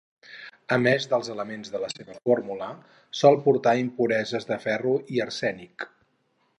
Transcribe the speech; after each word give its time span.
A 0.77 0.77
més 0.85 1.03
dels 1.11 1.29
elements 1.33 1.69
de 1.75 1.81
la 1.83 1.91
seva 1.93 2.17
fórmula, 2.29 2.71
sol 3.21 3.39
portar 3.47 3.77
impureses 3.85 4.53
de 4.53 4.61
ferro 4.69 4.99
i 5.19 5.27
arsènic. 5.29 5.91